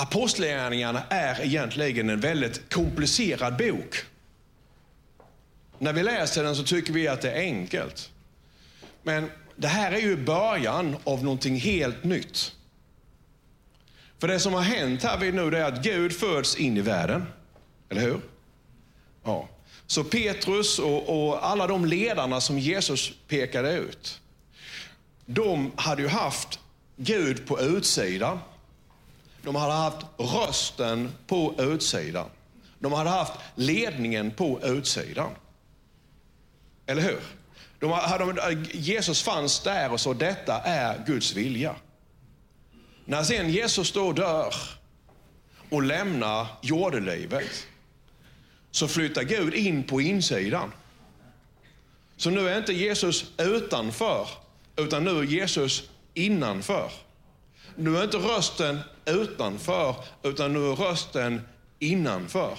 [0.00, 3.96] Apostlagärningarna är egentligen en väldigt komplicerad bok.
[5.78, 8.10] När vi läser den så tycker vi att det är enkelt.
[9.02, 12.52] Men det här är ju början av någonting helt nytt.
[14.18, 17.26] För det som har hänt här vid nu är att Gud föds in i världen.
[17.88, 18.20] Eller hur?
[19.24, 19.48] Ja.
[19.86, 24.20] Så Petrus och, och alla de ledarna som Jesus pekade ut,
[25.26, 26.58] de hade ju haft
[26.96, 28.38] Gud på utsidan.
[29.42, 32.26] De hade haft rösten på utsidan.
[32.78, 35.30] De hade haft ledningen på utsidan.
[36.86, 37.20] Eller hur?
[37.78, 41.74] De hade, Jesus fanns där och sa detta är Guds vilja.
[43.04, 44.54] När sen Jesus då dör
[45.70, 47.66] och lämnar jordelivet
[48.70, 50.72] så flyttar Gud in på insidan.
[52.16, 54.28] Så nu är inte Jesus utanför,
[54.76, 55.82] utan nu är Jesus
[56.14, 56.90] innanför.
[57.76, 61.40] Nu är inte rösten utanför, utan nu är rösten
[61.78, 62.58] innanför.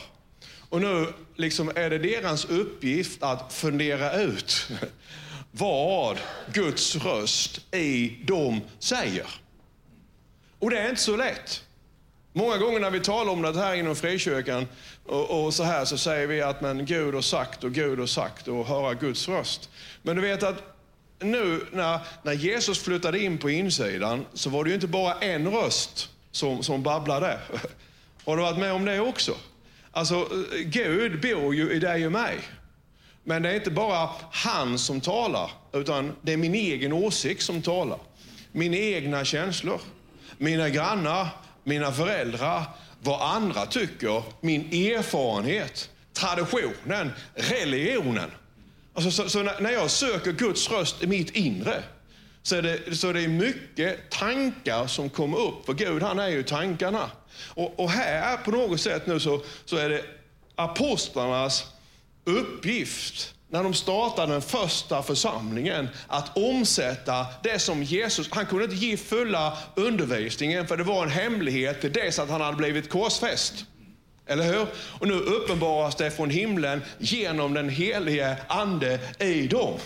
[0.70, 4.68] Och nu liksom är det deras uppgift att fundera ut
[5.52, 6.18] vad
[6.54, 9.28] Guds röst i dem säger.
[10.60, 11.64] Och det är inte så lätt.
[12.34, 14.68] Många gånger när vi talar om det här inom frikyrkan
[15.06, 18.06] och, och, så här så säger vi att men Gud har sagt och Gud har
[18.06, 19.70] sagt och höra Guds röst.
[20.02, 20.64] Men du vet att
[21.20, 25.52] nu när, när Jesus flyttade in på insidan så var det ju inte bara en
[25.52, 27.40] röst som, som där.
[28.26, 29.36] Har du varit med om det också?
[29.92, 30.28] Alltså,
[30.66, 32.40] Gud bor ju i dig och mig.
[33.24, 37.62] Men det är inte bara han som talar, utan det är min egen åsikt som
[37.62, 38.00] talar.
[38.52, 39.82] Mina egna känslor,
[40.38, 41.28] mina grannar,
[41.64, 42.64] mina föräldrar,
[43.00, 48.32] vad andra tycker, min erfarenhet, traditionen, religionen.
[48.94, 51.84] Alltså, så, så när jag söker Guds röst i mitt inre,
[52.44, 55.66] så är, det, så är det mycket tankar som kommer upp.
[55.66, 57.12] För Gud han är ju tankarna.
[57.48, 60.04] Och, och här på något sätt nu så, så är det
[60.56, 61.66] apostlarnas
[62.26, 68.76] uppgift när de startade den första församlingen att omsätta det som Jesus, han kunde inte
[68.76, 73.66] ge fulla undervisningen för det var en hemlighet till dess att han hade blivit korsfäst.
[74.28, 74.68] Eller hur?
[74.74, 79.80] Och nu uppenbaras det från himlen genom den helige ande i dem.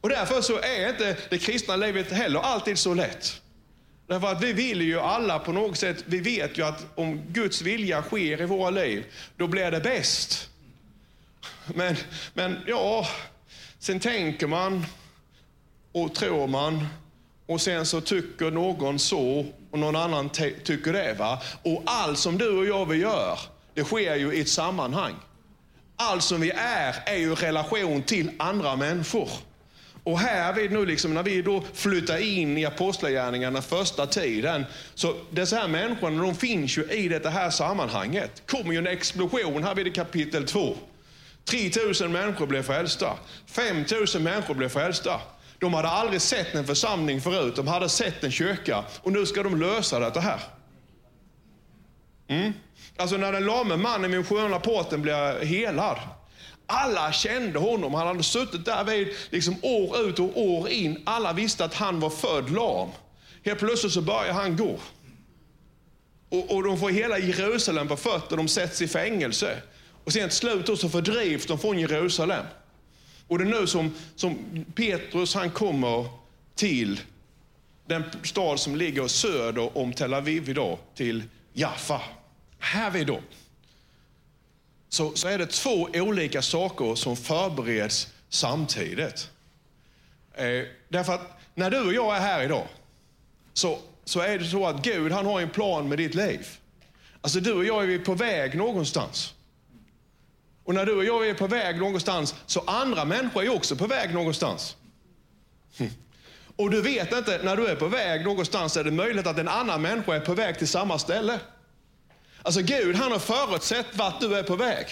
[0.00, 3.40] Och därför så är inte det kristna livet heller alltid så lätt.
[4.06, 7.62] Därför att vi vill ju alla på något sätt, vi vet ju att om Guds
[7.62, 9.04] vilja sker i våra liv,
[9.36, 10.50] då blir det bäst.
[11.74, 11.96] Men,
[12.34, 13.06] men ja,
[13.78, 14.86] sen tänker man
[15.92, 16.86] och tror man
[17.46, 20.30] och sen så tycker någon så och någon annan
[20.64, 21.14] tycker det.
[21.18, 21.42] Va?
[21.62, 23.38] Och allt som du och jag vi gör,
[23.74, 25.14] det sker ju i ett sammanhang.
[25.96, 29.28] Allt som vi är, är ju relation till andra människor.
[30.04, 34.64] Och här vid nu liksom, när vi då flyttar in i apostlagärningarna första tiden,
[34.94, 38.30] så dessa här människorna, de finns ju i det här sammanhanget.
[38.34, 40.76] Det kommer ju en explosion här vid kapitel 2.
[41.44, 43.18] 3000 människor blev frälsta.
[43.46, 45.20] 5000 människor blev frälsta.
[45.58, 49.42] De hade aldrig sett en församling förut, de hade sett en kyrka och nu ska
[49.42, 50.40] de lösa detta här.
[52.28, 52.52] Mm.
[52.96, 55.98] Alltså när den lame mannen vid sköna porten blir helad.
[56.70, 61.02] Alla kände honom, han hade suttit där vid liksom år ut och år in.
[61.04, 62.88] Alla visste att han var född lam.
[63.44, 64.78] Helt plötsligt så börjar han gå.
[66.28, 69.62] Och, och de får hela Jerusalem på fötter, de sätts i fängelse.
[70.04, 72.44] Och sen till slut så fördrivs de från Jerusalem.
[73.28, 76.06] Och det är nu som, som Petrus han kommer
[76.54, 77.00] till
[77.86, 82.00] den stad som ligger söder om Tel Aviv idag, till Jaffa.
[82.58, 83.20] Här vi då,
[84.88, 89.30] så, så är det två olika saker som förbereds samtidigt.
[90.34, 92.66] Eh, därför att när du och jag är här idag,
[93.52, 96.46] så, så är det så att Gud han har en plan med ditt liv.
[97.20, 99.34] Alltså du och jag är på väg någonstans.
[100.64, 103.86] Och när du och jag är på väg någonstans, så andra människor är också på
[103.86, 104.76] väg någonstans.
[105.78, 105.90] Hm.
[106.56, 109.48] Och du vet inte, när du är på väg någonstans är det möjligt att en
[109.48, 111.40] annan människa är på väg till samma ställe.
[112.42, 114.86] Alltså Gud, han har förutsett vart du är på väg.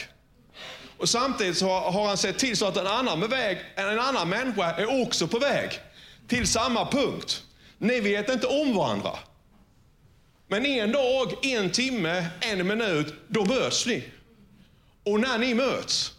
[0.98, 4.74] Och samtidigt så har han sett till så att en annan, väg, en annan människa
[4.74, 5.80] är också på väg
[6.28, 7.42] till samma punkt.
[7.78, 9.18] Ni vet inte om varandra.
[10.48, 14.04] Men en dag, en timme, en minut, då möts ni.
[15.04, 16.12] Och när ni möts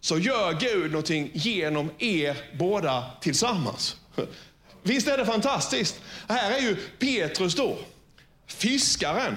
[0.00, 3.96] så gör Gud någonting genom er båda tillsammans.
[4.82, 6.00] Visst är det fantastiskt?
[6.28, 7.78] Här är ju Petrus då,
[8.46, 9.36] fiskaren.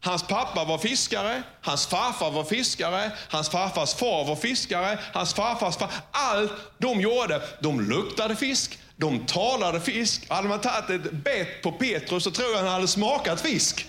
[0.00, 5.76] Hans pappa var fiskare, hans farfar var fiskare, hans farfars far var fiskare, hans farfars
[5.76, 5.90] far.
[6.10, 10.26] Allt de gjorde, de luktade fisk, De talade fisk.
[10.28, 13.86] Hade man tagit ett bett på Petrus så tror jag han hade smakat fisk.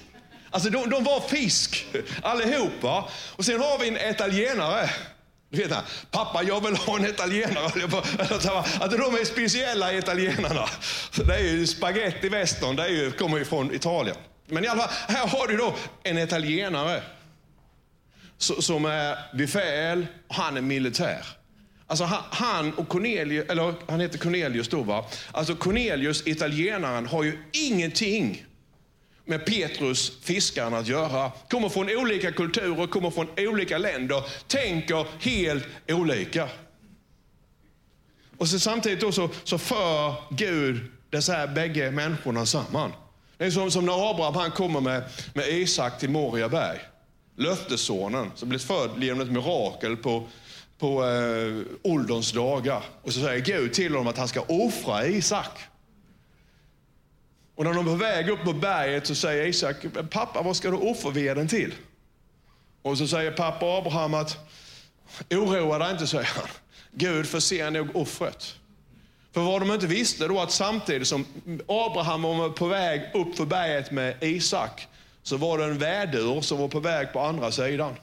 [0.51, 1.85] Alltså de, de var fisk
[2.23, 3.09] allihopa.
[3.35, 4.89] Och sen har vi en italienare.
[5.49, 5.77] Du vet,
[6.11, 7.65] pappa jag vill ha en italienare.
[7.65, 10.69] Att alltså, de är speciella italienarna.
[11.15, 14.15] Det är ju spaghetti western, det är ju, kommer ju från Italien.
[14.47, 17.01] Men i alla fall, här har du då en italienare
[18.37, 21.25] som är befäl och han är militär.
[21.87, 25.05] Alltså han, och Cornelius, eller han heter Cornelius då va.
[25.31, 28.45] Alltså Cornelius, italienaren, har ju ingenting
[29.25, 31.31] med Petrus, fiskaren, att göra.
[31.49, 36.49] Kommer från olika kulturer, kommer från olika länder, tänker helt olika.
[38.37, 42.91] Och så samtidigt då så, så för Gud dessa här bägge människorna samman.
[43.37, 45.03] Det är som, som när Abraham han kommer med,
[45.33, 46.79] med Isak till Moriaberg.
[47.35, 50.27] Löftessonen som blev född genom ett mirakel på,
[50.77, 52.83] på eh, ålderns dagar.
[53.01, 55.59] Och så säger Gud till honom att han ska offra Isak.
[57.55, 59.75] Och när de är på väg upp på berget så säger Isak,
[60.09, 61.73] pappa vad ska du offerveden till?
[62.81, 64.37] Och så säger pappa Abraham att,
[65.29, 66.47] oroa dig inte, säger han.
[66.91, 68.55] Gud förser nog offret.
[69.33, 71.25] För vad de inte visste då att samtidigt som
[71.67, 74.87] Abraham var på väg upp för berget med Isak,
[75.23, 77.95] så var det en vädur som var på väg på andra sidan.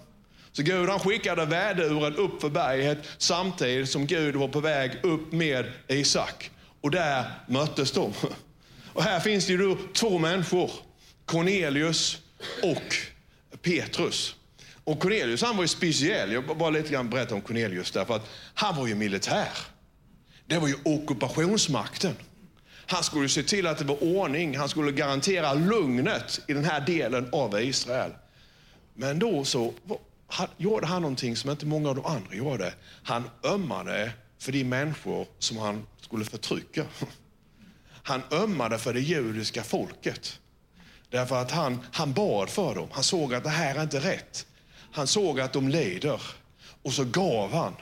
[0.53, 5.33] Så Gud han skickade väduren upp för berget samtidigt som Gud var på väg upp
[5.33, 6.51] med Isak.
[6.81, 8.13] Och där möttes de.
[8.93, 10.71] Och här finns det ju då två människor,
[11.25, 12.19] Cornelius
[12.63, 12.95] och
[13.63, 14.35] Petrus.
[14.85, 16.33] Och Cornelius han var ju speciell.
[16.33, 19.49] Jag bara lite grann berätta om Cornelius därför att han var ju militär.
[20.47, 22.17] Det var ju ockupationsmakten.
[22.87, 24.57] Han skulle se till att det var ordning.
[24.57, 28.11] Han skulle garantera lugnet i den här delen av Israel.
[28.95, 29.75] Men då så
[30.57, 32.75] gjorde han någonting som inte många av de andra gjorde.
[33.03, 36.85] Han ömmade för de människor som han skulle förtrycka.
[38.03, 40.41] Han ömmade för det judiska folket.
[41.11, 42.89] Därför att han, han bad för dem.
[42.93, 44.47] Han såg att det här är inte rätt.
[44.93, 46.23] Han såg att de lider.
[46.83, 47.75] Och så gav han.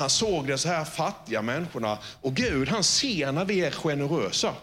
[0.00, 1.98] Han såg dessa här fattiga människorna.
[2.20, 4.54] Och Gud, han ser när vi är generösa.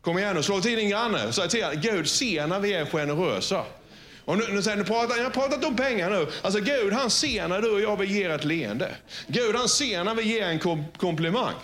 [0.00, 1.32] Kom igen nu, slå till din granne.
[1.32, 3.64] Säg till honom, Gud ser när vi är generösa.
[4.24, 6.26] Och nu, nu säger ni, pratar, jag har pratat om pengar nu.
[6.42, 8.94] Alltså Gud han ser när du och jag vill ge ett leende.
[9.26, 11.54] Gud han ser när vi ger en kom, komplimang.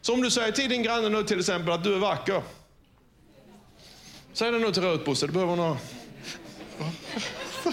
[0.00, 2.42] Så om du säger till din granne nu till exempel att du är vacker.
[4.32, 5.76] Säg det nu till Rut Bosse, du behöver några...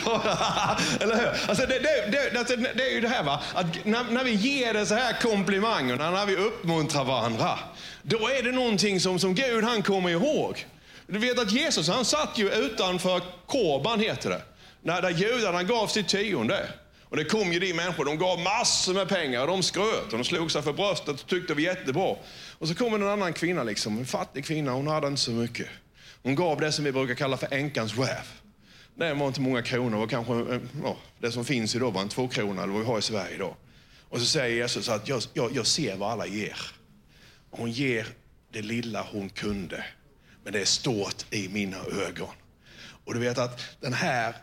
[0.99, 1.49] Eller hur?
[1.49, 4.31] Alltså det, det, det, alltså det, är ju det här va, att när, när vi
[4.31, 7.59] ger det så här komplimangerna, när vi uppmuntrar varandra,
[8.01, 10.65] då är det någonting som, som Gud han kommer ihåg.
[11.07, 14.41] Du vet att Jesus han satt ju utanför korban, heter det,
[14.81, 16.67] när där judarna gav sitt tionde.
[17.13, 20.17] Och det kom ju de människor, de gav massor med pengar och de skröt och
[20.17, 22.15] de slog sig för bröstet och tyckte det var jättebra.
[22.59, 25.67] Och så kom en annan kvinna, liksom, en fattig kvinna, hon hade inte så mycket.
[26.23, 28.42] Hon gav det som vi brukar kalla för änkans räv.
[28.95, 32.09] Det var inte många kronor, var kanske, eh, ja, det som finns idag var en
[32.09, 32.63] tvåkrona.
[32.63, 33.55] eller vad vi har i Sverige idag.
[34.09, 36.57] Och så säger Jesus att jag, jag, jag ser vad alla ger.
[37.49, 38.07] Hon ger
[38.51, 39.85] det lilla hon kunde,
[40.43, 42.33] men det är stort i mina ögon.
[43.05, 44.35] Och du vet att den här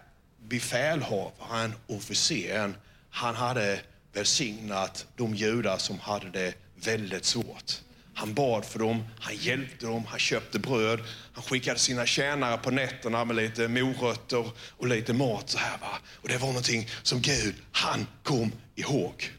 [0.43, 2.75] befälhavaren, officeren,
[3.11, 3.81] han hade
[4.13, 7.81] välsignat de judar som hade det väldigt svårt.
[8.15, 11.01] Han bad för dem, han hjälpte dem, han köpte bröd,
[11.33, 15.51] han skickade sina tjänare på nätterna med lite morötter och lite mat.
[15.51, 15.99] Så här, va?
[16.23, 19.31] Och Det var någonting som Gud, han kom ihåg.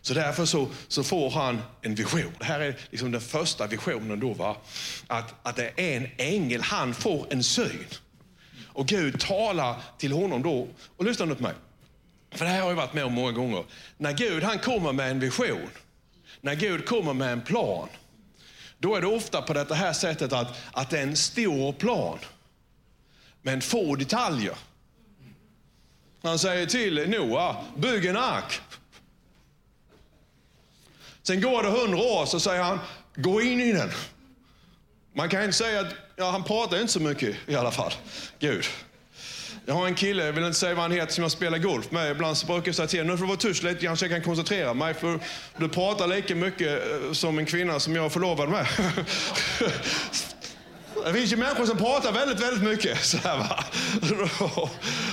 [0.00, 2.32] Så därför så, så får han en vision.
[2.38, 4.34] Det här är liksom den första visionen då.
[4.34, 4.56] Va?
[5.06, 7.86] Att, att det är en ängel, han får en syn.
[8.66, 10.68] Och Gud talar till honom då.
[10.96, 11.54] Och lyssna nu på mig.
[12.30, 13.64] För det här har jag varit med om många gånger.
[13.96, 15.70] När Gud han kommer med en vision,
[16.40, 17.88] när Gud kommer med en plan,
[18.78, 22.18] då är det ofta på det här sättet att, att det är en stor plan,
[23.42, 24.54] men få detaljer.
[26.22, 28.60] Han säger till Noa, bygg en ark.
[31.22, 32.78] Sen går det hundra år, så säger han,
[33.14, 33.90] gå in i den.
[35.12, 37.92] Man kan inte säga att, ja han pratar inte så mycket i alla fall,
[38.38, 38.64] Gud.
[39.68, 41.90] Jag har en kille, jag vill inte säga vad han heter, som jag spelar golf
[41.90, 42.10] med.
[42.10, 44.04] Ibland så brukar jag säga till honom, nu får du vara tyst lite grann så
[44.04, 44.94] jag kan koncentrera mig.
[44.94, 45.20] För
[45.56, 48.66] du pratar lika mycket eh, som en kvinna som jag är förlovad med.
[51.04, 53.04] Det finns ju människor som pratar väldigt, väldigt mycket.
[53.04, 53.64] Så här, va?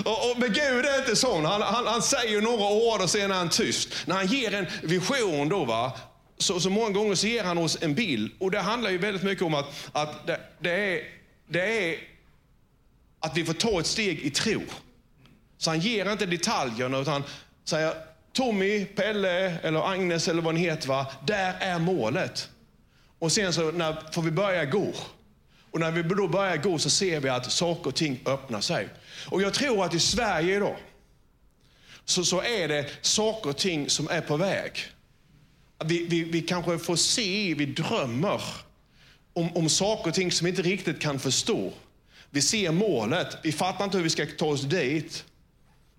[0.06, 1.46] Och, och, men Gud är inte sån.
[1.46, 3.90] Han, han, han säger några ord och sen är han tyst.
[4.06, 5.92] När han ger en vision då, va?
[6.38, 8.32] Så, så många gånger så ger han oss en bild.
[8.40, 11.02] Och det handlar ju väldigt mycket om att, att det, det, är,
[11.48, 12.15] det är
[13.26, 14.62] att vi får ta ett steg i tro.
[15.58, 17.24] Så han ger inte detaljerna utan
[17.64, 17.94] säger,
[18.34, 21.08] Tommy, Pelle eller Agnes eller vad ni heter, va?
[21.28, 22.50] där är målet.
[23.20, 24.94] Och sen så när, får vi börja gå.
[25.72, 28.90] Och när vi då börjar gå så ser vi att saker och ting öppnar sig.
[29.28, 30.78] Och jag tror att i Sverige idag
[32.06, 34.72] så, så är det saker och ting som är på väg.
[35.86, 38.42] Vi, vi, vi kanske får se, vi drömmer
[39.34, 41.74] om, om saker och ting som vi inte riktigt kan förstå.
[42.30, 45.26] Vi ser målet, vi fattar inte hur vi ska ta oss dit.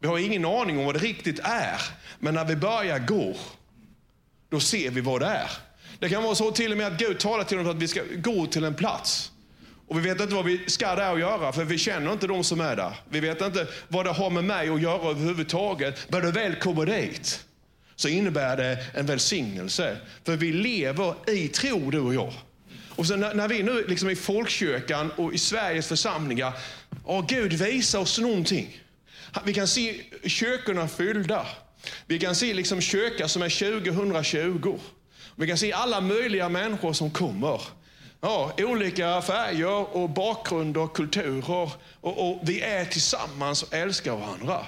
[0.00, 1.80] Vi har ingen aning om vad det riktigt är.
[2.18, 3.36] Men när vi börjar gå,
[4.48, 5.50] då ser vi vad det är.
[5.98, 8.02] Det kan vara så till och med att Gud talar till oss att vi ska
[8.16, 9.32] gå till en plats.
[9.88, 12.44] Och vi vet inte vad vi ska där och göra, för vi känner inte de
[12.44, 13.00] som är där.
[13.08, 16.06] Vi vet inte vad det har med mig att göra överhuvudtaget.
[16.08, 17.44] Men när du väl kommer dit,
[17.96, 19.96] så innebär det en välsignelse.
[20.24, 22.32] För vi lever i tro, du och jag.
[22.96, 26.52] Och så när, när vi nu liksom i folkkyrkan och i Sveriges församlingar,
[27.04, 28.80] oh, Gud visar oss någonting.
[29.44, 31.46] Vi kan se kyrkorna fyllda.
[32.06, 34.78] Vi kan se liksom kyrka som är 2020.
[35.34, 37.60] Vi kan se alla möjliga människor som kommer.
[38.20, 41.70] Ja, olika färger och bakgrunder och kulturer.
[42.00, 44.66] Och, och, vi är tillsammans och älskar varandra.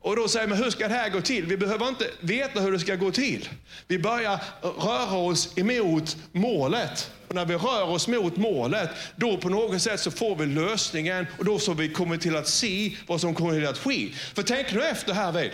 [0.00, 1.46] Och då säger man, hur ska det här gå till?
[1.46, 3.48] Vi behöver inte veta hur det ska gå till.
[3.86, 7.10] Vi börjar röra oss emot målet.
[7.28, 11.26] Och när vi rör oss mot målet, då på något sätt så får vi lösningen
[11.38, 14.08] och då så vi kommer till att se vad som kommer till att ske.
[14.34, 15.50] För tänk nu efter här vid.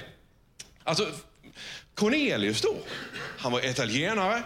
[0.85, 1.09] Alltså,
[1.95, 2.77] Cornelius då,
[3.39, 4.43] han var italienare,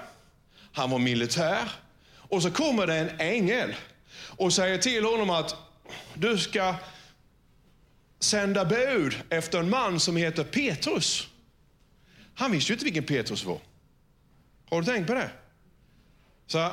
[0.73, 1.73] han var militär
[2.17, 3.75] och så kommer det en ängel
[4.27, 5.57] och säger till honom att
[6.15, 6.75] du ska
[8.21, 11.29] sända bud efter en man som heter Petrus.
[12.35, 13.59] Han visste ju inte vilken Petrus var.
[14.71, 15.31] Har du tänkt på det?
[16.47, 16.71] Så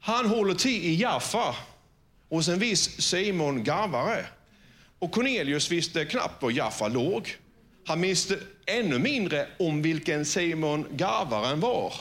[0.00, 1.56] han håller till i Jaffa
[2.28, 4.26] hos en viss Simon Garvare.
[4.98, 7.36] Och Cornelius visste knappt var Jaffa låg.
[7.86, 11.94] Han visste ännu mindre om vilken Simon Garvaren var.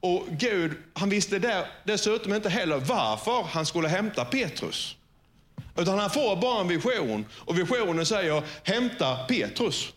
[0.00, 4.96] Och Gud, han visste där, dessutom inte heller varför han skulle hämta Petrus.
[5.76, 9.92] Utan han får bara en vision och visionen säger hämta Petrus.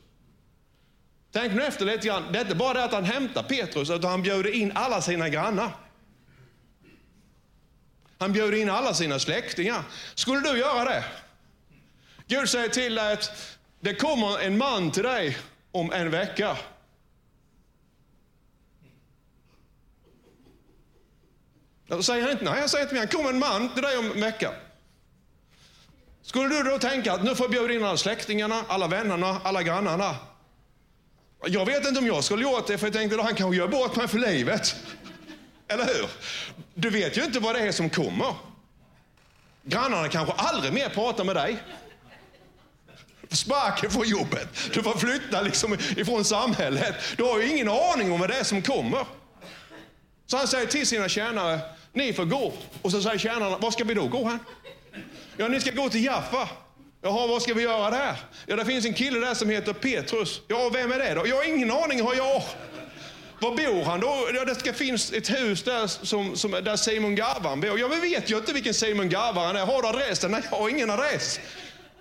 [1.32, 2.32] Tänk nu efter lite grann.
[2.32, 5.30] Det är inte bara det att han hämtar Petrus, utan han bjuder in alla sina
[5.30, 5.72] grannar.
[8.18, 9.84] Han bjuder in alla sina släktingar.
[10.16, 11.04] Skulle du göra det?
[12.28, 15.38] Gud säger till dig att det kommer en man till dig
[15.72, 16.58] om en vecka.
[21.88, 24.12] Då säger han inte nej, han säger till mig, kommer en man till dig om
[24.12, 24.54] en vecka.
[26.28, 29.64] Skulle du då tänka att nu får jag bjuda in alla släktingarna, alla vännerna, alla
[29.64, 30.16] grannarna?
[31.46, 33.68] Jag vet inte om jag skulle gjort det, för jag tänkte att han kanske gör
[33.68, 34.76] bort mig för livet.
[35.68, 36.10] Eller hur?
[36.74, 38.36] Du vet ju inte vad det är som kommer.
[39.64, 41.58] Grannarna kanske aldrig mer pratar med dig.
[43.30, 44.50] Sparken från jobbet.
[44.74, 46.96] Du får flytta liksom ifrån samhället.
[47.18, 49.06] Du har ju ingen aning om vad det är som kommer.
[50.26, 51.60] Så han säger till sina tjänare,
[51.94, 52.54] ni får gå.
[52.82, 54.40] Och så säger tjänarna, var ska vi då gå här?
[55.40, 56.50] Ja, ni ska gå till Jaffa.
[57.02, 58.16] Jaha, vad ska vi göra där?
[58.46, 60.42] Ja, det finns en kille där som heter Petrus.
[60.48, 61.28] Ja, vem är det då?
[61.28, 62.44] Jag har ingen aning, har jag.
[63.40, 64.30] Var bor han då?
[64.34, 67.80] Ja, det ska finnas ett hus där, som, som, där Simon Garvan bor.
[67.80, 69.66] Ja, men vet jag inte vilken Simon Garvan är.
[69.66, 70.32] Har du adressen?
[70.32, 71.40] Nej, jag har ingen adress.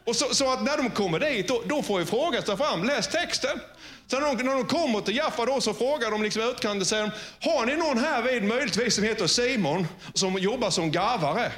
[0.05, 2.85] Och så, så, att när de kommer dit, då, då får ju fråga sig fram.
[2.85, 3.61] Läs texten.
[4.07, 7.02] Så när de, när de kommer till Jaffa då så frågar de liksom utkanten, säger
[7.02, 11.52] de, har ni någon här vid möjligtvis som heter Simon, som jobbar som garvare?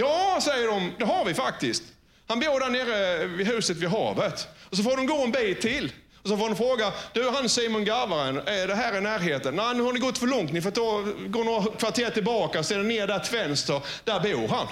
[0.00, 1.82] Ja, säger de, det har vi faktiskt.
[2.26, 4.48] Han bor där nere vid huset vid havet.
[4.70, 5.92] Och så får de gå en bit till.
[6.22, 9.56] Och så får de fråga, du han Simon Garvaren, är det här i närheten?
[9.56, 10.52] Nej, nu har ni gått för långt.
[10.52, 13.82] Ni får ta, gå några kvarter tillbaka, sedan ner där till vänster.
[14.04, 14.66] Där bor han.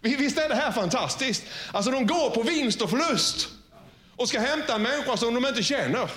[0.00, 1.44] Visst är det här fantastiskt?
[1.72, 3.48] Alltså de går på vinst och förlust
[4.16, 6.10] och ska hämta en människa som de inte känner.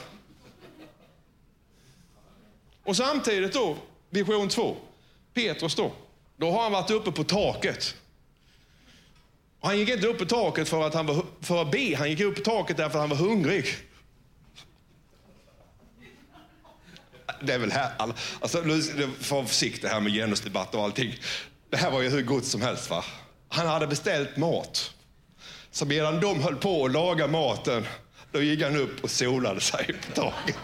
[2.84, 3.78] Och samtidigt då,
[4.10, 4.76] vision två,
[5.34, 5.92] Petrus då,
[6.38, 7.96] då har han varit uppe på taket.
[9.62, 12.10] Och han gick inte upp i taket för att, han var, för att be, han
[12.10, 13.66] gick upp i taket därför att han var hungrig.
[17.42, 17.92] Det är väl här,
[18.40, 18.82] alltså, nu
[19.20, 21.16] får vara försiktig här med genusdebatt och allting.
[21.70, 22.90] Det här var ju hur gott som helst.
[22.90, 23.06] va?
[23.50, 24.94] Han hade beställt mat.
[25.72, 27.88] Så medan de höll på att laga maten,
[28.32, 30.58] då gick han upp och solade sig på taket.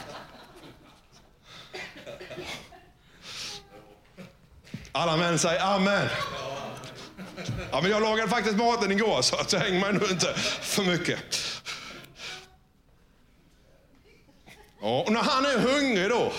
[4.92, 6.10] Alla män säger amen.
[7.72, 11.17] Ja, men jag lagade faktiskt maten igår, så att häng mig nu inte för mycket.
[14.82, 16.34] Ja, och när han är hungrig då,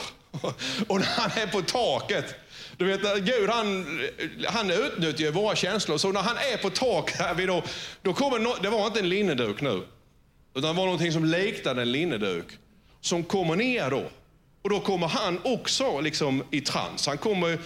[0.88, 2.34] och när han är på taket,
[2.76, 4.00] du vet, Gud han,
[4.46, 5.98] han utnyttjar ju våra känslor.
[5.98, 7.62] Så när han är på taket, här då,
[8.02, 9.82] då kommer no, det var inte en linneduk nu,
[10.54, 12.46] utan det var någonting som liknade en linneduk.
[13.00, 14.10] som kommer ner då.
[14.62, 17.06] Och då kommer han också liksom i trans.
[17.06, 17.58] Han kommer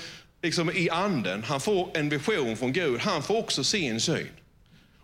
[0.42, 1.44] liksom i anden.
[1.44, 3.00] Han får en vision från Gud.
[3.00, 4.30] Han får också se en syn.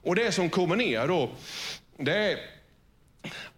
[0.03, 1.31] Och det som kommer ner då,
[1.99, 2.39] det är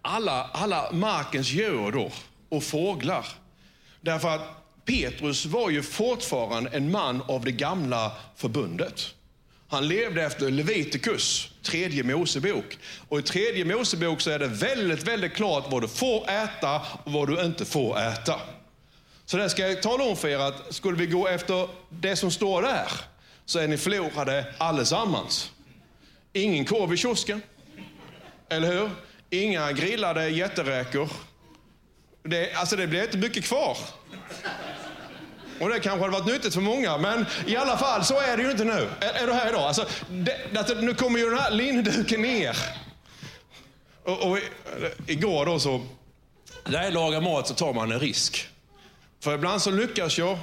[0.01, 2.11] alla, alla markens djur då,
[2.49, 3.25] och fåglar.
[4.01, 9.13] Därför att Petrus var ju fortfarande en man av det gamla förbundet.
[9.67, 12.77] Han levde efter Levitikus, tredje Mosebok.
[13.07, 17.11] Och i tredje Mosebok så är det väldigt, väldigt klart vad du får äta och
[17.11, 18.39] vad du inte får äta.
[19.31, 22.31] Så det ska jag tala om för er att skulle vi gå efter det som
[22.31, 22.91] står där
[23.45, 25.51] så är ni förlorade allesammans.
[26.33, 27.41] Ingen korv i kiosken.
[28.49, 28.89] Eller hur?
[29.29, 31.09] Inga grillade jätteräkor.
[32.23, 33.77] Det, alltså det blir inte mycket kvar.
[35.59, 38.43] Och det kanske hade varit nyttigt för många, men i alla fall så är det
[38.43, 38.89] ju inte nu.
[38.99, 39.63] Är, är du här idag?
[39.63, 42.57] Alltså, det, alltså, nu kommer ju den här linduken ner.
[44.03, 44.39] Och, och,
[45.07, 45.81] igår då så,
[46.65, 48.50] när jag lagar mat så tar man en risk.
[49.21, 50.37] För ibland så lyckas jag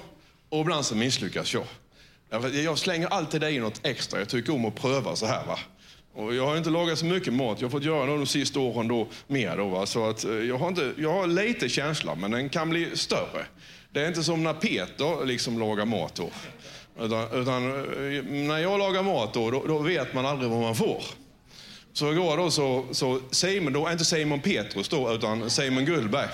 [0.48, 1.64] och ibland så misslyckas jag.
[2.52, 4.18] Jag slänger alltid i något extra.
[4.18, 5.46] Jag tycker om att pröva så här.
[5.46, 5.58] Va?
[6.14, 7.60] Och jag har inte lagat så mycket mat.
[7.60, 9.56] Jag har fått göra det de sista åren då, mer.
[9.56, 9.86] Då, va?
[9.86, 13.46] Så att, eh, jag, har inte, jag har lite känsla, men den kan bli större.
[13.90, 16.14] Det är inte som när Peter liksom lagar mat.
[16.14, 16.30] Då.
[17.00, 20.74] Utan, utan eh, när jag lagar mat då, då, då, vet man aldrig vad man
[20.74, 21.04] får.
[21.92, 26.28] Så igår då så, så Simon, då, inte Simon Petrus då, utan Simon Gullberg.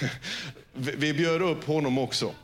[0.72, 2.34] Vi bjöd upp honom också.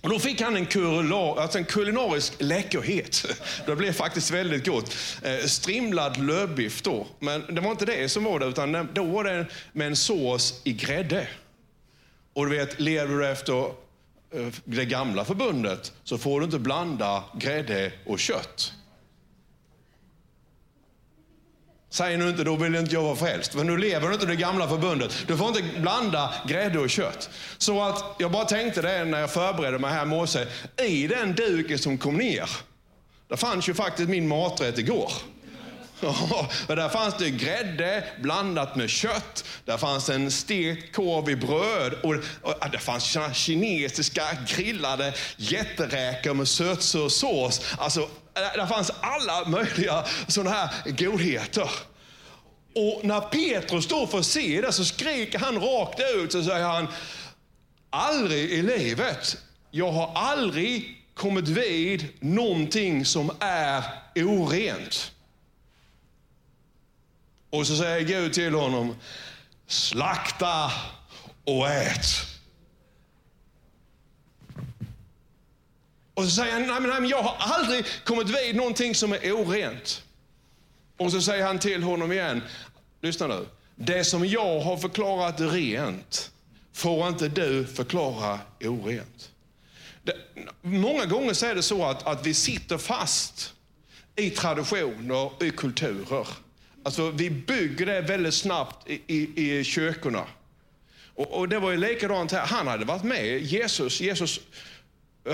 [0.00, 3.26] Och då fick han en, kurula, alltså en kulinarisk läckerhet.
[3.66, 4.96] Det blev faktiskt väldigt gott.
[5.22, 7.06] Eh, strimlad lövbiff då.
[7.18, 10.60] Men det var inte det som var det, utan då var det med en sås
[10.64, 11.28] i grädde.
[12.32, 17.24] Och du vet, lever du efter eh, det gamla förbundet så får du inte blanda
[17.34, 18.72] grädde och kött.
[21.90, 23.52] Säg nu inte, då vill inte jag vara frälst.
[23.52, 25.24] För nu lever du inte det gamla förbundet.
[25.26, 27.30] Du får inte blanda grädde och kött.
[27.58, 30.46] Så att jag bara tänkte det när jag förberedde mig här i morse.
[30.82, 32.50] I den duken som kom ner,
[33.28, 35.12] där fanns ju faktiskt min maträtt igår.
[36.66, 39.44] och där fanns det grädde blandat med kött.
[39.64, 41.94] Där fanns en stekt korv i bröd.
[42.02, 47.60] Och, och det fanns kinesiska grillade jätteräkor med sötsur sås.
[47.78, 48.08] Alltså,
[48.40, 51.70] där fanns alla möjliga sådana här godheter.
[52.74, 56.86] Och när Petrus då får se det så skriker han rakt ut och säger han,
[57.90, 59.36] aldrig i livet,
[59.70, 63.82] jag har aldrig kommit vid någonting som är
[64.16, 65.12] orent.
[67.50, 68.96] Och så säger Gud till honom,
[69.66, 70.72] slakta
[71.44, 72.06] och ät.
[76.18, 79.12] Och så säger han, nej men, nej, men jag har aldrig kommit vid någonting som
[79.12, 80.02] är orent.
[80.96, 82.42] Och så säger han till honom igen,
[83.00, 83.46] lyssna nu.
[83.74, 86.30] Det som jag har förklarat rent
[86.72, 89.30] får inte du förklara orent.
[90.02, 90.14] Det,
[90.62, 93.52] många gånger så är det så att, att vi sitter fast
[94.16, 96.26] i traditioner, och i kulturer.
[96.82, 100.24] Alltså, vi bygger det väldigt snabbt i, i, i kyrkorna.
[101.14, 102.46] Och, och, det var ju likadant här.
[102.46, 104.40] Han hade varit med, Jesus, Jesus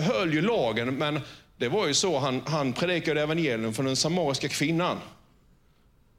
[0.00, 1.20] höll ju lagen, men
[1.56, 4.98] det var ju så han, han predikade evangelium för den samariska kvinnan.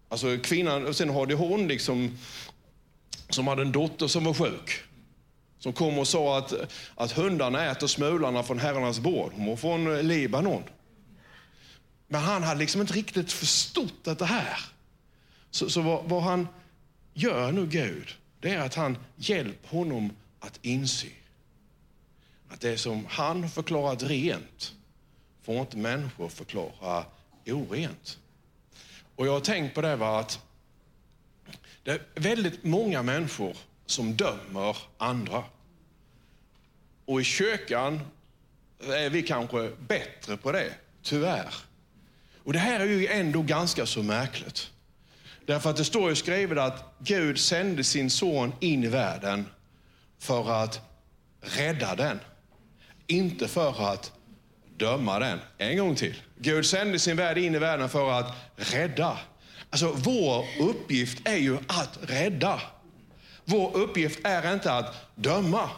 [0.09, 2.17] Alltså kvinnan, och sen hade hon liksom,
[3.29, 4.81] som hade en dotter som var sjuk.
[5.59, 6.53] Som kom och sa att,
[6.95, 9.31] att hundarna äter smularna från herrarnas bord.
[9.35, 10.63] Hon var från eh, Libanon.
[12.07, 14.59] Men han hade liksom inte riktigt förstått det här.
[15.51, 16.47] Så, så vad, vad, han
[17.13, 18.07] gör nu, Gud,
[18.39, 21.07] det är att han hjälper honom att inse
[22.55, 24.73] att det som han har förklarat rent
[25.43, 27.05] får inte människor förklara
[27.45, 28.19] orent.
[29.15, 30.39] Och jag har tänkt på det var att
[31.83, 35.43] det är väldigt många människor som dömer andra.
[37.05, 37.99] Och i kyrkan
[38.79, 41.53] är vi kanske bättre på det, tyvärr.
[42.43, 44.71] Och det här är ju ändå ganska så märkligt.
[45.45, 49.45] Därför att det står ju skrivet att Gud sände sin son in i världen
[50.19, 50.81] för att
[51.41, 52.19] rädda den.
[53.07, 54.11] Inte för att
[54.77, 55.39] döma den.
[55.57, 56.15] En gång till.
[56.37, 59.17] Gud sände sin värld in i världen för att rädda.
[59.69, 62.61] Alltså vår uppgift är ju att rädda.
[63.45, 65.69] Vår uppgift är inte att döma.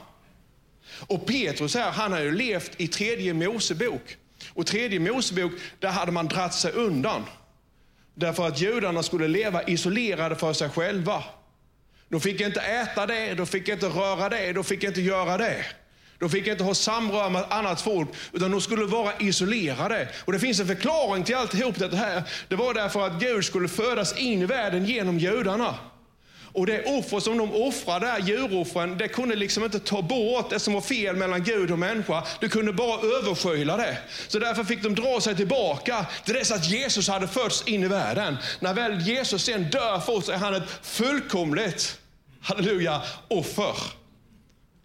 [1.08, 4.18] Och Petrus här, han har ju levt i tredje Mosebok.
[4.54, 7.26] Och tredje Mosebok, där hade man dratt sig undan.
[8.14, 11.24] Därför att judarna skulle leva isolerade för sig själva.
[12.10, 15.66] De fick inte äta det, de fick inte röra det, de fick inte göra det.
[16.20, 20.10] De fick inte ha samröre med annat folk, utan de skulle vara isolerade.
[20.26, 22.24] Och Det finns en förklaring till alltihop det här.
[22.48, 25.76] Det var därför att Gud skulle födas in i världen genom judarna.
[26.58, 30.60] Och det offer som de offrade, där, djuroffren, det kunde liksom inte ta bort det
[30.60, 32.24] som var fel mellan Gud och människa.
[32.40, 33.98] Det kunde bara överskyla det.
[34.28, 37.88] Så därför fick de dra sig tillbaka till dess att Jesus hade förts in i
[37.88, 38.38] världen.
[38.60, 42.00] När väl Jesus sen dör för oss är han ett fullkomligt,
[42.42, 43.76] halleluja, offer.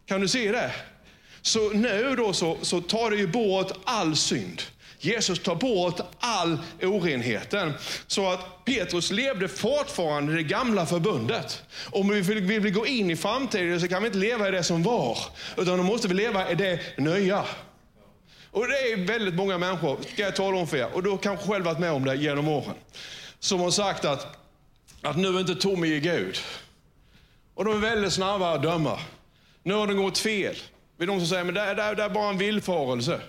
[0.07, 0.73] Kan du se det?
[1.43, 4.63] Så nu då så, så tar det ju bort all synd.
[5.05, 7.73] Jesus tar bort all orenheten.
[8.07, 11.63] Så att Petrus levde fortfarande i det gamla förbundet.
[11.91, 14.63] Om vi vill, vill gå in i framtiden så kan vi inte leva i det
[14.63, 15.19] som var,
[15.57, 17.45] utan då måste vi leva i det nya.
[18.51, 21.19] Och det är väldigt många människor, ska jag tala om för er, och du har
[21.19, 22.75] kanske själv varit med om det genom åren,
[23.39, 24.37] som har sagt att,
[25.01, 26.39] att nu är inte Tommy i Gud.
[27.55, 28.99] Och de är väldigt snabba att döma.
[29.63, 30.57] Nu har det gått fel.
[31.03, 33.21] Det är de som säger, men det, det, det är bara en villfarelse.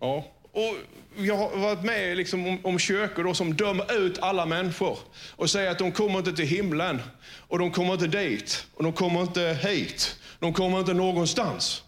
[0.00, 0.24] Ja.
[0.52, 0.74] Och
[1.16, 4.98] jag har varit med liksom om, om kyrkor då som dömer ut alla människor
[5.36, 7.02] och säger att de kommer inte till himlen
[7.48, 10.16] och de kommer inte dit och de kommer inte hit.
[10.38, 11.84] De kommer inte någonstans.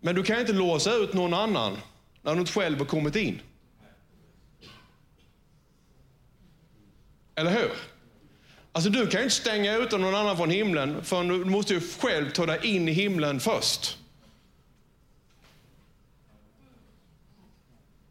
[0.00, 1.76] Men du kan inte låsa ut någon annan
[2.22, 3.40] när du inte själv har kommit in.
[7.34, 7.97] Eller hur?
[8.78, 11.80] Alltså du kan ju inte stänga ut någon annan från himlen, för du måste ju
[11.80, 13.98] själv ta dig in i himlen först.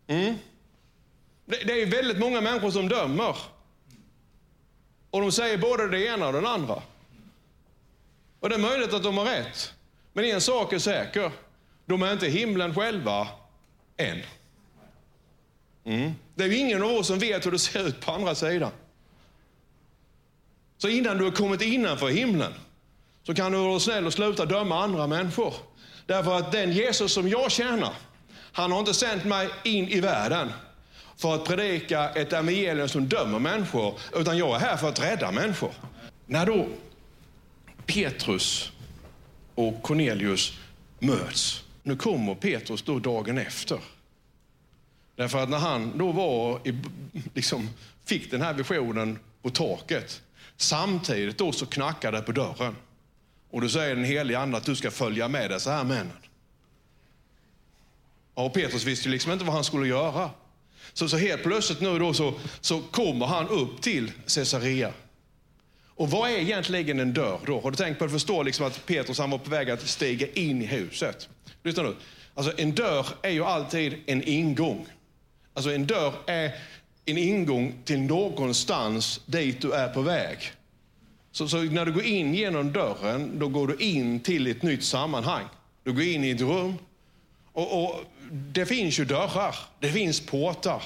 [0.07, 0.35] Mm.
[1.45, 3.37] Det, det, är väldigt många människor som dömer.
[5.09, 6.81] Och de säger både det ena och det andra.
[8.39, 9.73] Och det är möjligt att de har rätt.
[10.13, 11.31] Men en sak är säker.
[11.85, 13.27] De är inte himlen själva
[13.97, 14.21] än.
[15.83, 16.11] Mm.
[16.35, 18.71] Det är ju ingen av oss som vet hur det ser ut på andra sidan.
[20.77, 22.53] Så innan du har kommit innanför himlen
[23.23, 25.53] så kan du vara snäll och sluta döma andra människor.
[26.05, 27.93] Därför att den Jesus som jag tjänar,
[28.51, 30.51] han har inte sänt mig in i världen
[31.17, 35.31] för att predika ett evangelium som dömer människor, utan jag är här för att rädda
[35.31, 35.71] människor.
[36.25, 36.67] När då
[37.85, 38.71] Petrus
[39.55, 40.53] och Cornelius
[40.99, 43.79] möts, nu kommer Petrus då dagen efter.
[45.15, 46.79] Därför att när han då var i,
[47.33, 47.69] liksom,
[48.05, 50.21] fick den här visionen på taket,
[50.57, 52.75] samtidigt då så knackar det på dörren.
[53.51, 56.17] Och då säger den helige Ande att du ska följa med dessa här männen.
[58.33, 60.29] Och Petrus visste ju liksom inte vad han skulle göra.
[60.93, 64.93] Så, så helt plötsligt nu då så, så kommer han upp till Caesarea.
[65.97, 67.59] Och vad är egentligen en dörr då?
[67.59, 70.27] Har du tänkt på att förstå liksom att Petrus han var på väg att stiga
[70.33, 71.29] in i huset?
[71.63, 71.95] Lyssna nu.
[72.33, 74.87] Alltså en dörr är ju alltid en ingång.
[75.53, 76.51] Alltså en dörr är
[77.07, 80.37] en ingång till någonstans dit du är på väg.
[81.31, 84.83] Så, så, när du går in genom dörren, då går du in till ett nytt
[84.83, 85.43] sammanhang.
[85.83, 86.73] Du går in i ett rum.
[87.53, 90.83] Och, och det finns ju dörrar, det finns portar.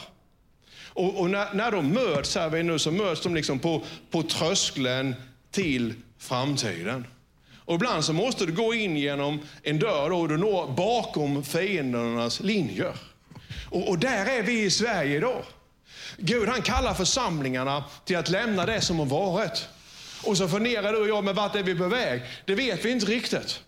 [0.93, 5.15] Och, och när, när de möts här nu så möts de liksom på, på tröskeln
[5.51, 7.07] till framtiden.
[7.55, 12.39] Och ibland så måste du gå in genom en dörr och du når bakom fiendernas
[12.39, 12.93] linjer.
[13.69, 15.43] Och, och där är vi i Sverige idag.
[16.17, 19.67] Gud han kallar församlingarna till att lämna det som har varit.
[20.23, 22.21] Och så funderar du och jag, men vart är vi på väg?
[22.45, 23.61] Det vet vi inte riktigt.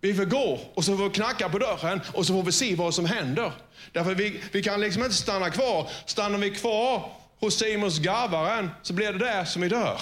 [0.00, 2.74] Vi får gå och så får vi knacka på dörren och så får vi se
[2.74, 3.52] vad som händer.
[3.92, 5.90] Därför vi, vi kan liksom inte stanna kvar.
[6.06, 10.00] Stannar vi kvar hos Simons garvaren så blir det där som vi dör.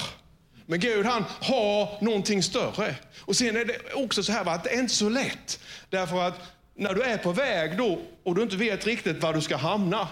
[0.66, 2.94] Men Gud han har någonting större.
[3.20, 5.60] Och sen är det också så här att det är inte så lätt.
[5.90, 6.40] Därför att
[6.74, 10.08] när du är på väg då och du inte vet riktigt var du ska hamna.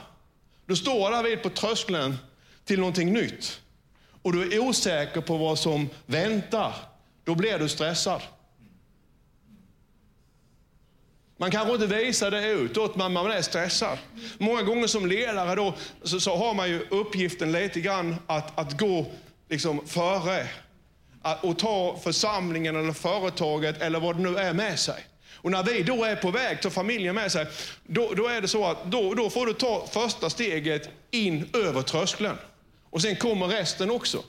[0.70, 2.16] Du står där på tröskeln
[2.64, 3.61] till någonting nytt.
[4.22, 6.74] Och du är osäker på vad som väntar.
[7.24, 8.22] Då blir du stressad.
[11.37, 13.98] Man kanske inte visar det utåt, men man är stressad.
[14.38, 18.78] Många gånger som ledare då, så, så har man ju uppgiften lite grann att, att
[18.78, 19.06] gå
[19.48, 20.48] liksom före.
[21.22, 25.04] Att, och ta församlingen eller företaget eller vad det nu är med sig.
[25.42, 27.46] Och när vi då är på väg, tar familjen med sig,
[27.87, 31.83] då, då är det så att då, då får du ta första steget in över
[31.83, 32.38] tröskeln.
[32.90, 34.22] Och sen kommer resten också.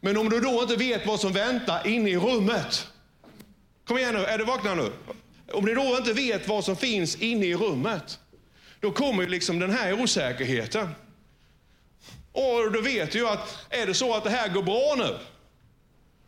[0.00, 2.86] Men om du då inte vet vad som väntar inne i rummet.
[3.84, 4.92] Kom igen nu, är du vakna nu?
[5.52, 8.18] Om du då inte vet vad som finns inne i rummet,
[8.80, 10.88] då kommer ju liksom den här osäkerheten.
[12.32, 15.18] Och då vet du ju att är det så att det här går bra nu,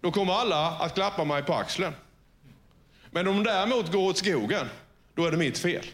[0.00, 1.92] då kommer alla att klappa mig på axeln.
[3.10, 4.68] Men om det däremot går åt skogen,
[5.14, 5.86] då är det mitt fel.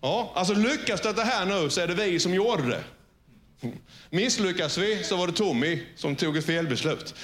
[0.00, 2.84] Ja, alltså lyckas det här nu så är det vi som gjorde det.
[4.10, 7.14] Misslyckas vi så var det Tommy som tog ett felbeslut.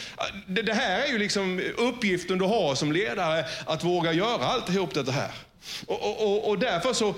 [0.46, 4.94] Det, det här är ju liksom uppgiften du har som ledare, att våga göra alltihop
[4.94, 5.30] det här.
[5.86, 7.14] Och, och, och därför så,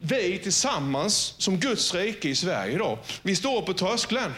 [0.00, 4.34] vi tillsammans som Guds rike i Sverige idag, vi står på tröskeln.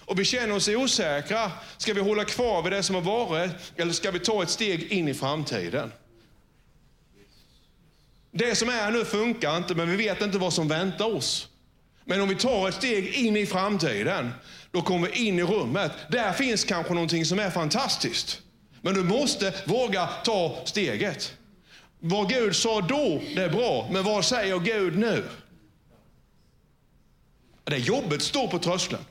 [0.00, 1.52] och vi känner oss osäkra.
[1.76, 4.92] Ska vi hålla kvar vid det som har varit eller ska vi ta ett steg
[4.92, 5.92] in i framtiden?
[8.30, 11.48] Det som är nu funkar inte, men vi vet inte vad som väntar oss.
[12.04, 14.30] Men om vi tar ett steg in i framtiden,
[14.70, 15.92] då kommer vi in i rummet.
[16.10, 18.40] Där finns kanske någonting som är fantastiskt.
[18.80, 21.34] Men du måste våga ta steget.
[22.00, 23.88] Vad Gud sa då, det är bra.
[23.92, 25.24] Men vad säger Gud nu?
[27.64, 29.02] Det är jobbigt att stå på tröskeln.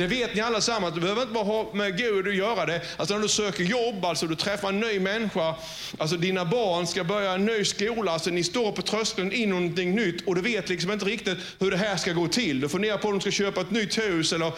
[0.00, 0.94] Det vet ni allesammans.
[0.94, 2.82] Du behöver inte bara ha med Gud att göra det.
[2.96, 5.54] Alltså när du söker jobb, alltså du träffar en ny människa,
[5.98, 9.46] alltså dina barn ska börja en ny skola, alltså ni står på tröskeln in i
[9.46, 12.60] någonting nytt och du vet liksom inte riktigt hur det här ska gå till.
[12.60, 14.52] Du funderar på om du ska köpa ett nytt hus eller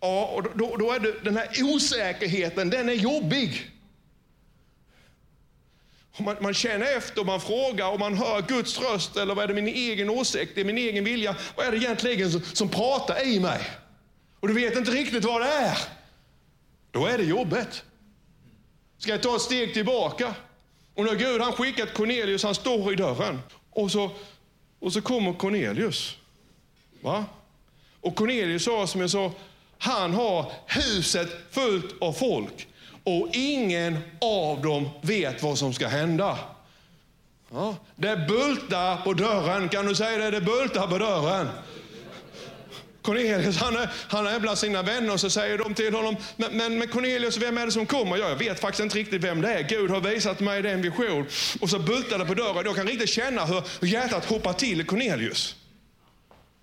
[0.00, 3.70] Ja, och då, då är det, den här osäkerheten, den är jobbig.
[6.18, 9.54] Man, man, känner efter, man frågar och man hör Guds röst, eller vad är det
[9.54, 11.36] min egen åsikt, det är min egen vilja.
[11.56, 13.60] Vad är det egentligen som, som pratar i mig?
[14.44, 15.78] Och du vet inte riktigt vad det är.
[16.90, 17.84] Då är det jobbet.
[18.98, 20.34] Ska jag ta ett steg tillbaka?
[20.94, 23.42] Och när Gud han skickat Cornelius, han står i dörren.
[23.70, 24.10] Och så,
[24.80, 26.16] och så kommer Cornelius.
[27.00, 27.24] Va?
[28.00, 29.32] Och Cornelius sa som jag sa,
[29.78, 32.68] han har huset fullt av folk
[33.04, 36.38] och ingen av dem vet vad som ska hända.
[37.52, 40.30] Ja, det bultar på dörren, kan du säga det?
[40.30, 41.48] Det bultar på dörren.
[43.04, 46.56] Cornelius han är, han är bland sina vänner och så säger de till honom, men,
[46.56, 48.16] men, men Cornelius, vem är det som kommer?
[48.16, 49.62] Ja, jag vet faktiskt inte riktigt vem det är.
[49.62, 51.26] Gud har visat mig den vision.
[51.60, 52.62] Och så bultar det på dörren.
[52.64, 55.56] Jag kan riktigt känna hur, hur hjärtat hoppar till i Cornelius.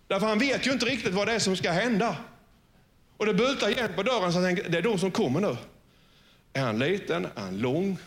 [0.07, 2.15] Därför han vet ju inte riktigt vad det är som ska hända.
[3.17, 5.57] Och det bultar igen på dörren så jag tänker, det är de som kommer nu.
[6.53, 7.25] Är han liten?
[7.25, 7.97] Är han lång?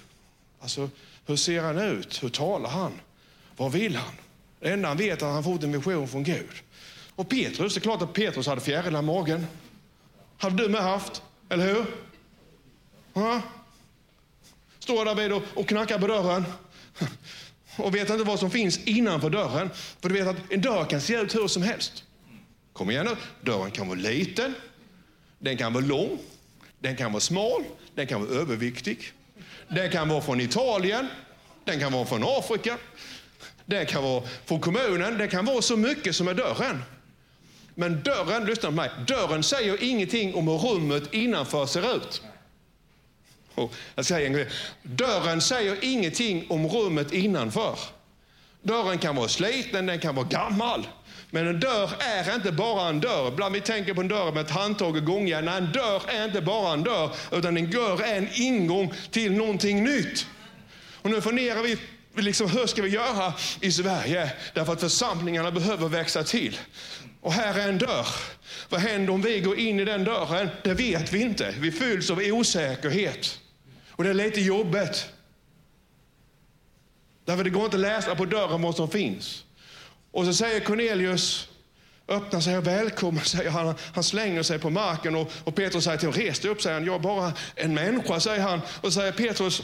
[0.60, 0.90] Alltså,
[1.26, 2.22] hur ser han ut?
[2.22, 2.92] Hur talar han?
[3.56, 4.14] Vad vill han?
[4.60, 6.50] Det enda han vet är att han fått en vision från Gud.
[7.16, 9.46] Och Petrus, det är klart att Petrus hade fjärilar i magen.
[10.38, 11.86] Hade du med haft, eller hur?
[13.12, 13.42] Ja.
[14.78, 16.44] Står där vid och, och knackar på dörren
[17.76, 19.70] och vet inte vad som finns innanför dörren.
[20.00, 22.04] För du vet att en dörr kan se ut hur som helst.
[22.72, 24.54] Kom igen nu, dörren kan vara liten,
[25.38, 26.18] den kan vara lång,
[26.80, 29.12] den kan vara smal, den kan vara överviktig.
[29.68, 31.08] Den kan vara från Italien,
[31.64, 32.78] den kan vara från Afrika,
[33.64, 36.82] den kan vara från kommunen, det kan vara så mycket som är dörren.
[37.74, 42.22] Men dörren, lyssna på mig, dörren säger ingenting om hur rummet innanför ser ut.
[43.54, 44.48] Oh, jag säger en grej.
[44.82, 47.78] Dörren säger ingenting om rummet innanför.
[48.62, 50.86] Dörren kan vara sliten, den kan vara gammal.
[51.30, 53.28] Men en dörr är inte bara en dörr.
[53.28, 55.48] Ibland vi tänker på en dörr med ett handtag och gångjärn.
[55.48, 59.84] En dörr är inte bara en dörr, utan en dörr är en ingång till någonting
[59.84, 60.26] nytt.
[61.02, 61.78] Och nu funderar vi
[62.22, 64.32] liksom, hur ska vi göra i Sverige?
[64.54, 66.58] Därför att församlingarna behöver växa till.
[67.24, 68.06] Och här är en dörr.
[68.68, 70.48] Vad händer om vi går in i den dörren?
[70.64, 71.54] Det vet vi inte.
[71.58, 73.40] Vi fylls av osäkerhet.
[73.90, 75.08] Och det är lite jobbigt.
[77.24, 79.44] Därför det går inte att läsa på dörren vad som finns.
[80.10, 81.48] Och så säger Cornelius,
[82.08, 83.74] öppna sig och välkommen, säger han.
[83.94, 86.74] Han slänger sig på marken och, och Petrus säger till honom, res dig upp, säger
[86.74, 86.86] han.
[86.86, 88.60] Jag är bara en människa, säger han.
[88.80, 89.62] Och så säger Petrus,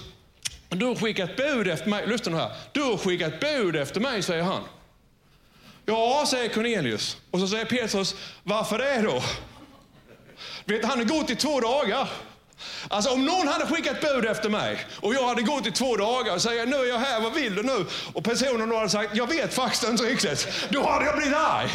[0.68, 2.06] du har skickat bud efter mig.
[2.06, 2.52] Lyssna här.
[2.72, 4.62] Du har skickat bud efter mig, säger han.
[5.90, 7.16] Ja, säger Cornelius.
[7.30, 9.22] Och så säger Petrus, varför det då?
[10.64, 12.08] vet, han har gått i två dagar.
[12.88, 16.34] Alltså om någon hade skickat bud efter mig och jag hade gått i två dagar
[16.34, 17.86] och säger nu är jag här, vad vill du nu?
[18.12, 20.48] Och personen då hade sagt, jag vet faktiskt inte riktigt.
[20.68, 21.70] Då hade jag blivit arg.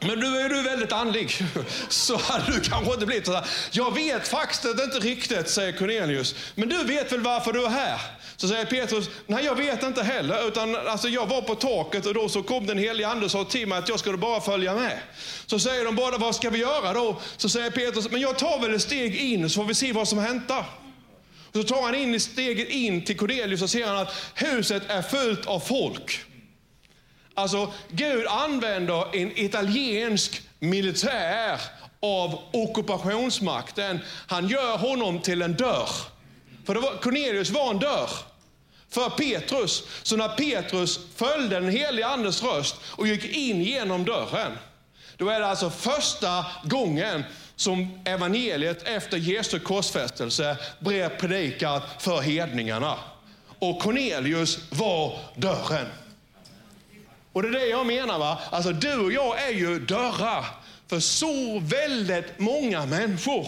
[0.00, 1.42] Men nu är du väldigt andlig,
[1.88, 3.46] så hade du kanske inte blivit så här.
[3.70, 6.34] Jag vet faktiskt inte riktigt, säger Cornelius.
[6.54, 8.00] Men du vet väl varför du är här?
[8.36, 10.48] Så säger Petrus, nej jag vet inte heller.
[10.48, 13.44] Utan alltså, jag var på taket och då så kom den helige ande och sa
[13.44, 14.98] till mig att jag skulle bara följa med.
[15.46, 17.16] Så säger de båda, vad ska vi göra då?
[17.36, 20.08] Så säger Petrus, men jag tar väl ett steg in så får vi se vad
[20.08, 20.64] som händer.
[21.52, 25.46] Så tar han in steget in till Cornelius och ser han att huset är fullt
[25.46, 26.20] av folk.
[27.34, 31.60] Alltså, Gud använder en italiensk militär
[32.00, 33.98] av ockupationsmakten.
[34.26, 36.15] Han gör honom till en dörr.
[36.66, 38.10] För det var, Cornelius var en dörr
[38.90, 39.82] för Petrus.
[40.02, 44.52] Så när Petrus följde den helige Andes röst och gick in genom dörren,
[45.16, 47.24] då är det alltså första gången
[47.56, 52.98] som evangeliet efter Jesu korsfästelse blev predikat för hedningarna.
[53.58, 55.86] Och Cornelius var dörren.
[57.32, 58.18] Och det är det jag menar.
[58.18, 58.38] va?
[58.50, 60.44] Alltså du och jag är ju dörrar
[60.86, 63.46] för så väldigt många människor.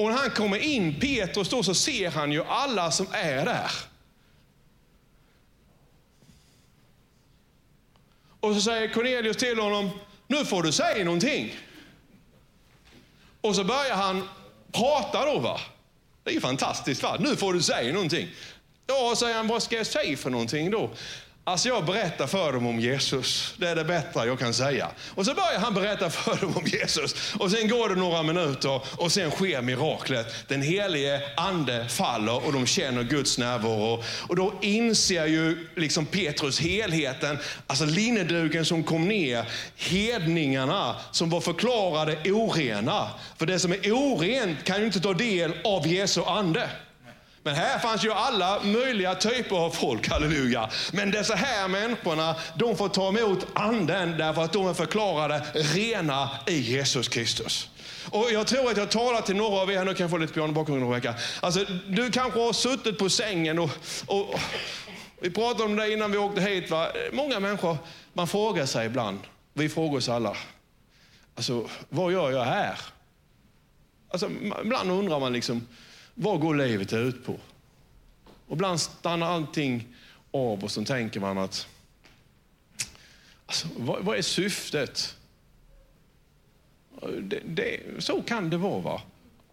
[0.00, 3.70] Och när han kommer in, Petrus då, så ser han ju alla som är där.
[8.40, 9.90] Och så säger Cornelius till honom,
[10.26, 11.56] nu får du säga någonting.
[13.40, 14.28] Och så börjar han
[14.72, 15.38] prata då.
[15.38, 15.60] va.
[16.22, 17.02] Det är ju fantastiskt.
[17.02, 17.16] va?
[17.20, 18.28] Nu får du säga någonting.
[18.86, 20.90] Ja, säger han, vad ska jag säga för någonting då?
[21.44, 23.54] Alltså jag berättar för dem om Jesus.
[23.56, 24.88] Det är det bättre jag kan säga.
[25.14, 27.34] Och så börjar han berätta för dem om Jesus.
[27.38, 30.48] Och sen går det några minuter och sen sker miraklet.
[30.48, 34.02] Den helige ande faller och de känner Guds närvaro.
[34.28, 37.38] Och då inser ju liksom Petrus helheten.
[37.66, 39.44] Alltså linneduken som kom ner.
[39.76, 43.08] Hedningarna som var förklarade orena.
[43.38, 46.70] För det som är orent kan ju inte ta del av Jesu ande.
[47.42, 50.70] Men här fanns ju alla möjliga typer av folk, halleluja.
[50.92, 56.30] Men dessa här människorna, de får ta emot anden därför att de är förklarade rena
[56.46, 57.68] i Jesus Kristus.
[58.10, 60.32] Och jag tror att jag talar till några av er, nu kan jag få lite
[60.32, 61.14] piano bakom Rebecka.
[61.40, 63.70] Alltså, du kanske har suttit på sängen och,
[64.06, 64.40] och,
[65.20, 66.70] vi pratade om det innan vi åkte hit.
[66.70, 66.88] Va?
[67.12, 67.76] Många människor,
[68.12, 69.18] man frågar sig ibland,
[69.52, 70.36] vi frågar oss alla,
[71.34, 72.78] alltså vad gör jag här?
[74.08, 74.30] Alltså,
[74.64, 75.66] ibland undrar man liksom,
[76.22, 77.32] vad går livet ut på?
[78.46, 79.86] Och ibland stannar allting
[80.30, 81.66] av och så tänker man att,
[83.46, 85.16] alltså, vad, vad är syftet?
[87.20, 88.80] Det, det, så kan det vara.
[88.80, 89.02] Va?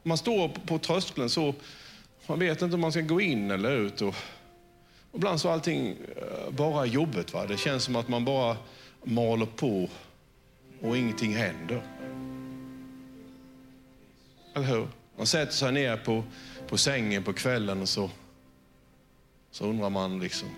[0.03, 1.53] Man står på tröskeln så
[2.27, 4.01] man vet inte om man ska gå in eller ut.
[4.01, 4.15] Och,
[5.11, 7.33] och ibland så är allting eh, bara jobbigt.
[7.33, 7.45] Va?
[7.45, 8.57] Det känns som att man bara
[9.03, 9.89] maler på
[10.81, 11.81] och ingenting händer.
[14.55, 14.87] Eller hur?
[15.17, 16.23] Man sätter sig ner på
[16.67, 18.09] på sängen på kvällen och så,
[19.51, 20.49] så undrar man liksom.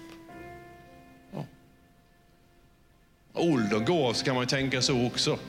[1.33, 1.45] Ja.
[3.33, 5.39] Åldern går så kan man ju tänka så också.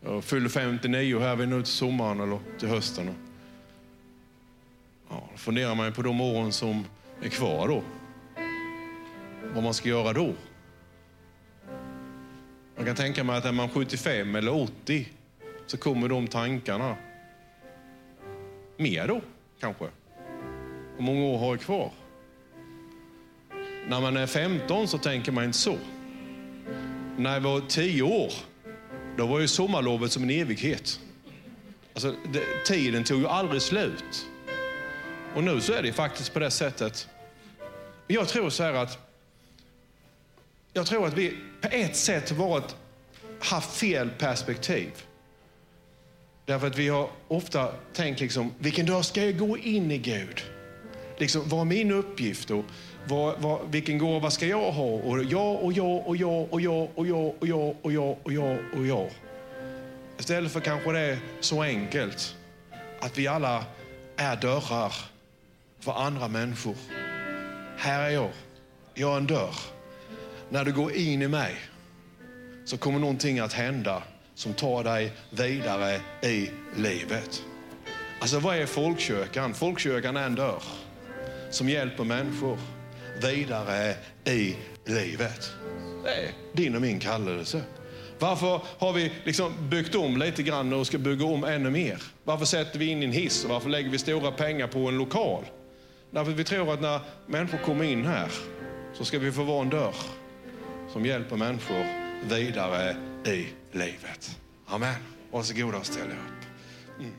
[0.00, 3.14] Jag fyller 59 här vid nu till sommaren eller till hösten.
[5.08, 6.86] Ja, då funderar man på de åren som
[7.22, 7.82] är kvar då.
[9.54, 10.34] Vad man ska göra då.
[12.82, 15.08] Man kan tänka mig att är man 75 eller 80
[15.66, 16.96] så kommer de tankarna.
[18.76, 19.20] Mer då,
[19.60, 19.84] kanske.
[20.96, 21.92] Hur många år har jag kvar?
[23.88, 25.78] När man är 15 så tänker man inte så.
[27.16, 28.32] När jag var 10 år,
[29.16, 31.00] då var ju sommarlovet som en evighet.
[31.94, 34.26] Alltså, det, tiden tog ju aldrig slut.
[35.34, 37.08] Och nu så är det faktiskt på det sättet.
[38.06, 39.12] Jag tror så här att
[40.72, 42.76] jag tror att vi på ett sätt varit,
[43.38, 44.90] haft fel perspektiv.
[46.44, 50.42] Därför att vi har ofta tänkt liksom, vilken dag ska jag gå in i Gud?
[51.16, 52.50] Liksom, vad är min uppgift?
[52.50, 52.64] Och
[53.08, 54.84] vad, vad, vilken gåva ska jag ha?
[54.84, 58.32] Och jag och jag och jag och jag och jag och jag och jag och
[58.32, 59.10] jag och jag.
[60.18, 62.36] Istället för kanske det är så enkelt
[63.00, 63.64] att vi alla
[64.16, 64.94] är dörrar
[65.80, 66.74] för andra människor.
[67.76, 68.30] Här är jag.
[68.94, 69.54] Jag är en dörr
[70.52, 71.54] när du går in i mig
[72.64, 74.02] så kommer någonting att hända
[74.34, 77.42] som tar dig vidare i livet.
[78.20, 79.54] Alltså vad är folkkyrkan?
[79.54, 80.62] Folkkyrkan är en dörr
[81.50, 82.58] som hjälper människor
[83.22, 85.52] vidare i livet.
[86.04, 87.62] Det är din och min kallelse.
[88.18, 92.02] Varför har vi liksom byggt om lite grann och ska bygga om ännu mer?
[92.24, 95.44] Varför sätter vi in en hiss och varför lägger vi stora pengar på en lokal?
[96.10, 98.28] Därför vi tror att när människor kommer in här
[98.94, 99.94] så ska vi få vara en dörr
[100.92, 101.86] som hjälper människor
[102.28, 104.38] vidare i livet.
[104.66, 104.94] Amen.
[105.30, 106.98] Varsågoda och ställ er upp.
[106.98, 107.12] Mm.